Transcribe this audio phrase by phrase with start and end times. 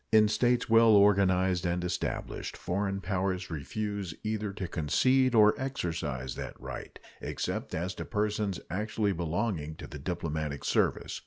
[0.11, 6.59] In states well organized and established, foreign powers refuse either to concede or exercise that
[6.59, 11.19] right, except as to persons actually belonging to the diplomatic service.